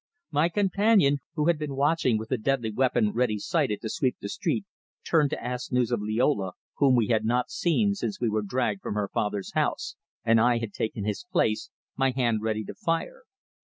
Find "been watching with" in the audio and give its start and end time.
1.59-2.29